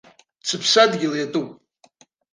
[0.47, 1.49] Сыԥсадгьыл иатәуп.